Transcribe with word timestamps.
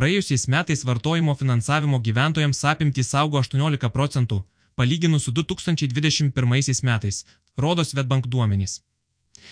Praėjusiais 0.00 0.46
metais 0.48 0.80
vartojimo 0.88 1.34
finansavimo 1.36 1.98
gyventojams 2.00 2.62
apimtys 2.70 3.10
augo 3.22 3.36
18 3.40 3.88
procentų, 3.96 4.38
palyginus 4.80 5.26
su 5.26 5.32
2021 5.38 6.84
metais, 6.88 7.18
rodo 7.64 7.84
Svetbank 7.84 8.28
duomenys. 8.32 8.78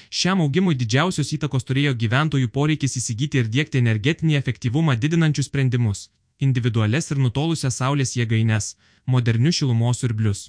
Šiam 0.09 0.41
augimui 0.41 0.79
didžiausios 0.83 1.35
įtakos 1.37 1.69
turėjo 1.69 1.93
gyventojų 2.03 2.49
poreikis 2.55 2.97
įsigyti 2.97 3.43
ir 3.43 3.51
dėkti 3.57 3.83
energetinį 3.83 4.39
efektyvumą 4.41 4.97
didinančius 5.03 5.51
sprendimus- 5.51 6.09
individualias 6.47 7.11
ir 7.11 7.21
nutolusias 7.25 7.77
saulės 7.83 8.17
jėgaines, 8.17 8.77
modernius 9.05 9.61
šilumos 9.61 10.01
siurblius. 10.01 10.49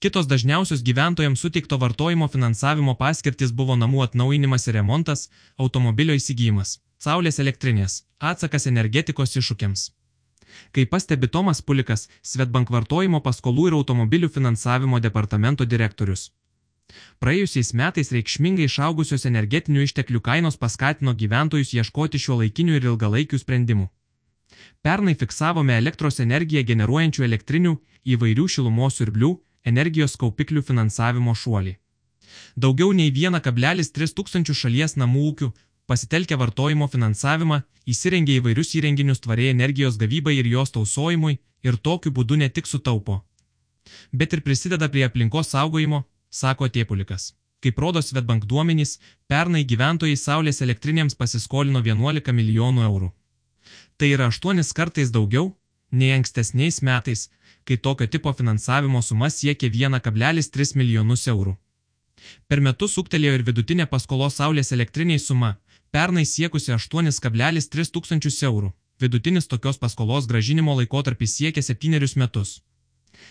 Kitos 0.00 0.26
dažniausios 0.26 0.82
gyventojams 0.82 1.38
suteikto 1.44 1.78
vartojimo 1.78 2.26
finansavimo 2.34 2.96
paskirtis 2.98 3.52
buvo 3.52 3.76
namų 3.76 4.02
atnaujinimas 4.08 4.66
ir 4.66 4.74
remontas, 4.80 5.28
automobilio 5.56 6.14
įsigijimas, 6.18 6.80
saulės 7.04 7.40
elektrinės, 7.44 8.00
atsakas 8.30 8.66
energetikos 8.70 9.36
iššūkiams. 9.40 9.90
Kaip 10.74 10.90
pastebi 10.92 11.28
Tomas 11.28 11.60
Pulikas, 11.62 12.08
Svetbank 12.22 12.70
vartojimo 12.70 13.20
paskolų 13.26 13.68
ir 13.70 13.76
automobilių 13.80 14.30
finansavimo 14.36 15.00
departamento 15.06 15.66
direktorius. 15.74 16.30
Praėjusiais 17.22 17.72
metais 17.80 18.12
reikšmingai 18.14 18.68
išaugusios 18.68 19.24
energetinių 19.30 19.86
išteklių 19.86 20.20
kainos 20.28 20.58
paskatino 20.64 21.14
gyventojus 21.22 21.72
ieškoti 21.78 22.20
šio 22.24 22.38
laikinių 22.42 22.76
ir 22.78 22.88
ilgalaikių 22.90 23.40
sprendimų. 23.42 23.86
Pernai 24.84 25.14
fiksavome 25.20 25.78
elektros 25.80 26.20
energiją 26.24 26.62
generuojančių 26.70 27.24
elektrinių, 27.28 27.72
įvairių 28.14 28.46
šilumos 28.54 29.00
siurblių, 29.00 29.30
energijos 29.72 30.16
kaupiklių 30.20 30.62
finansavimo 30.68 31.34
šuolį. 31.42 31.78
Daugiau 32.56 32.92
nei 32.92 33.10
1,3 33.10 34.14
tūkstančių 34.18 34.54
šalies 34.60 34.96
namų 35.00 35.24
ūkių, 35.30 35.48
pasitelkę 35.86 36.36
vartojimo 36.40 36.88
finansavimą, 36.88 37.60
įsirengė 37.92 38.38
įvairius 38.40 38.74
įrenginius 38.78 39.22
tvariai 39.24 39.52
energijos 39.54 39.98
gavybai 40.00 40.36
ir 40.40 40.48
jos 40.48 40.74
tausojimui 40.76 41.38
ir 41.64 41.78
tokiu 41.88 42.12
būdu 42.18 42.38
ne 42.40 42.48
tik 42.48 42.68
sutaupo, 42.70 43.22
bet 44.12 44.32
ir 44.32 44.44
prisideda 44.46 44.88
prie 44.88 45.04
aplinkos 45.08 45.52
saugojimo, 45.54 46.04
sako 46.30 46.68
Tiepulikas. 46.68 47.32
Kaip 47.64 47.78
rodo 47.80 48.02
Svetbank 48.02 48.44
duomenys, 48.44 48.98
pernai 49.28 49.64
gyventojai 49.64 50.16
saulės 50.20 50.60
elektrinėms 50.64 51.16
pasiskolino 51.16 51.80
11 51.80 52.32
milijonų 52.36 52.84
eurų. 52.88 53.12
Tai 53.96 54.08
yra 54.12 54.28
8 54.28 54.72
kartais 54.76 55.12
daugiau 55.14 55.54
nei 55.90 56.12
ankstesniais 56.12 56.82
metais, 56.82 57.30
kai 57.64 57.76
tokio 57.76 58.06
tipo 58.06 58.32
finansavimo 58.32 59.00
suma 59.02 59.30
siekia 59.30 59.70
1,3 59.70 60.76
milijonus 60.76 61.28
eurų. 61.28 61.56
Per 62.48 62.60
metus 62.60 62.98
ūktelėjo 63.00 63.38
ir 63.38 63.44
vidutinė 63.48 63.86
paskolos 63.90 64.38
saulės 64.40 64.72
elektriniai 64.76 65.22
suma, 65.22 65.56
pernai 65.90 66.24
siekusi 66.28 66.72
8,3 66.76 67.92
tūkstančius 67.96 68.42
eurų. 68.50 68.72
Vidutinis 69.00 69.50
tokios 69.50 69.80
paskolos 69.82 70.28
gražinimo 70.30 70.76
laikotarpis 70.78 71.36
siekia 71.38 71.62
7 71.62 72.16
metus. 72.22 72.60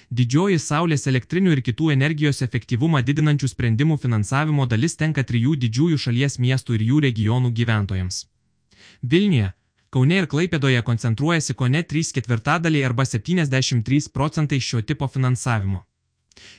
Didžioji 0.10 0.60
saulės 0.60 1.08
elektrinių 1.12 1.56
ir 1.56 1.62
kitų 1.64 1.90
energijos 1.96 2.42
efektyvumą 2.46 3.02
didinančių 3.08 3.50
sprendimų 3.52 3.98
finansavimo 4.04 4.66
dalis 4.66 4.96
tenka 5.00 5.24
trijų 5.24 5.56
didžiųjų 5.64 5.98
šalies 6.06 6.40
miestų 6.40 6.78
ir 6.78 6.86
jų 6.90 7.02
regionų 7.08 7.52
gyventojams. 7.60 8.26
Vilniuje, 9.02 9.52
Kaune 9.94 10.16
ir 10.18 10.26
Klaipėdoje 10.26 10.82
koncentruojasi 10.82 11.54
ko 11.54 11.68
ne 11.70 11.84
3 11.90 12.16
ketvirtadaliai 12.18 12.86
arba 12.88 13.06
73 13.06 14.08
procentai 14.14 14.58
šio 14.68 14.82
tipo 14.82 15.08
finansavimo. 15.16 15.84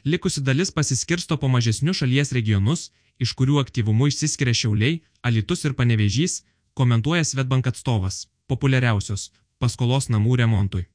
Likusi 0.05 0.41
dalis 0.41 0.71
pasiskirsto 0.71 1.37
po 1.37 1.49
mažesnius 1.49 2.03
šalies 2.03 2.33
regionus, 2.33 2.91
iš 3.19 3.33
kurių 3.39 3.61
aktyvumu 3.63 4.09
išsiskiria 4.11 4.55
Šiauliai, 4.55 5.01
Alitus 5.23 5.65
ir 5.65 5.75
Panevežys, 5.79 6.43
komentuoja 6.75 7.25
Svetbank 7.25 7.67
atstovas, 7.67 8.27
populiariausios- 8.47 9.31
paskolos 9.61 10.09
namų 10.09 10.37
remontui. 10.43 10.87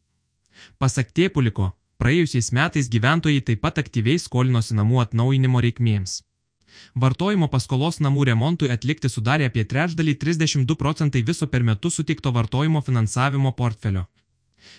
Pasak 0.78 1.14
Tėpuliko, 1.14 1.72
praėjusiais 2.00 2.52
metais 2.52 2.90
gyventojai 2.90 3.42
taip 3.46 3.62
pat 3.62 3.78
aktyviai 3.78 4.20
skolinosi 4.20 4.76
namų 4.76 5.02
atnaujinimo 5.06 5.62
reikmėms. 5.62 6.22
Vartojimo 6.96 7.48
paskolos 7.48 8.00
namų 8.00 8.26
remontui 8.30 8.70
atlikti 8.70 9.10
sudarė 9.10 9.50
apie 9.50 9.64
trečdalį 9.66 10.16
32 10.24 10.76
procentai 10.76 11.22
viso 11.22 11.48
per 11.48 11.64
metus 11.64 12.00
suteikto 12.00 12.32
vartojimo 12.32 12.82
finansavimo 12.82 13.52
portfelio. 13.52 14.06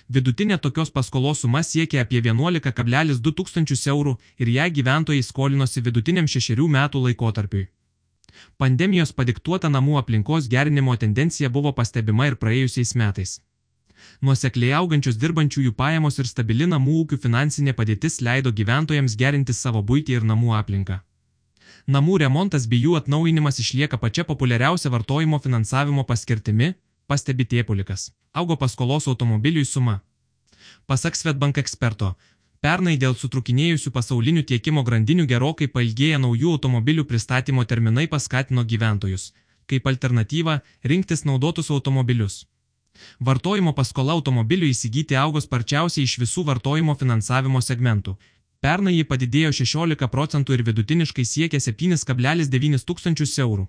Vidutinė 0.09 0.59
tokios 0.59 0.91
paskolos 0.91 1.43
suma 1.45 1.62
siekia 1.62 2.05
apie 2.05 2.21
11,2 2.21 3.34
tūkstančius 3.41 3.87
eurų 3.93 4.17
ir 4.39 4.55
ją 4.56 4.71
gyventojai 4.78 5.27
skolinosi 5.27 5.84
vidutiniam 5.87 6.31
šešerių 6.31 6.67
metų 6.78 7.05
laikotarpiui. 7.09 7.69
Pandemijos 8.59 9.12
padiktuota 9.12 9.69
namų 9.69 9.99
aplinkos 10.00 10.49
gerinimo 10.49 10.97
tendencija 10.97 11.50
buvo 11.50 11.73
pastebima 11.73 12.27
ir 12.31 12.37
praėjusiais 12.43 12.95
metais. 12.97 13.39
Nuosekliai 14.25 14.73
augančios 14.79 15.19
dirbančiųjų 15.21 15.73
pajamos 15.77 16.19
ir 16.19 16.29
stabili 16.29 16.67
namų 16.71 16.97
ūkių 17.03 17.21
finansinė 17.25 17.75
padėtis 17.77 18.21
leido 18.25 18.53
gyventojams 18.61 19.17
gerinti 19.23 19.56
savo 19.56 19.83
būtį 19.91 20.19
ir 20.19 20.29
namų 20.33 20.55
aplinką. 20.61 21.00
Namų 21.87 22.19
remontas 22.23 22.67
bei 22.71 22.81
jų 22.84 22.97
atnaujinimas 22.99 23.61
išlieka 23.62 23.99
pačia 24.00 24.25
populiariausia 24.29 24.93
vartojimo 24.95 25.41
finansavimo 25.45 26.05
paskirtimi, 26.09 26.75
pastebi 27.10 27.44
Tiepulikas. 27.53 28.10
Augo 28.32 28.56
paskolos 28.62 29.09
automobiliui 29.12 29.66
suma. 29.72 29.97
Pasak 30.87 31.19
Svetbank 31.19 31.59
eksperto, 31.62 32.15
pernai 32.65 32.97
dėl 33.03 33.16
sutrukinėjusių 33.19 33.93
pasaulinių 33.97 34.47
tiekimo 34.50 34.84
grandinių 34.88 35.26
gerokai 35.32 35.69
pailgėję 35.76 36.22
naujų 36.25 36.56
automobilių 36.56 37.06
pristatymo 37.12 37.66
terminai 37.72 38.06
paskatino 38.15 38.65
gyventojus, 38.72 39.31
kaip 39.66 39.87
alternatyvą, 39.93 40.59
rinktis 40.93 41.26
naudotus 41.28 41.70
automobilius. 41.76 42.44
Vartojimo 43.20 43.72
paskola 43.78 44.19
automobiliui 44.19 44.75
įsigyti 44.75 45.16
augo 45.16 45.41
sparčiausiai 45.41 46.06
iš 46.09 46.19
visų 46.25 46.47
vartojimo 46.50 46.99
finansavimo 47.03 47.62
segmentų 47.70 48.19
Pernai 48.60 48.93
jį 48.93 49.04
padidėjo 49.09 49.50
16 49.56 50.06
procentų 50.12 50.53
ir 50.53 50.62
vidutiniškai 50.66 51.25
siekia 51.25 51.59
7,9 51.65 52.82
tūkstančius 52.84 53.38
eurų. 53.41 53.65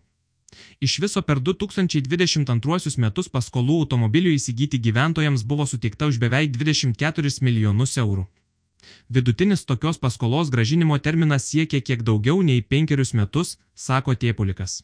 Iš 0.82 1.00
viso 1.04 1.22
per 1.22 1.40
2022 1.40 2.98
metus 2.98 3.30
paskolų 3.30 3.80
automobilių 3.86 4.36
įsigyti 4.36 4.82
gyventojams 4.90 5.44
buvo 5.48 5.66
suteikta 5.66 6.12
už 6.12 6.20
beveik 6.20 6.54
24 6.58 7.34
milijonus 7.42 7.98
eurų. 7.98 8.28
Vidutinis 9.10 9.66
tokios 9.66 9.98
paskolos 9.98 10.50
gražinimo 10.50 10.98
terminas 10.98 11.50
siekia 11.50 11.82
kiek 11.82 12.02
daugiau 12.04 12.42
nei 12.42 12.62
penkerius 12.62 13.14
metus, 13.14 13.58
sako 13.76 14.16
Tiepulikas. 14.16 14.82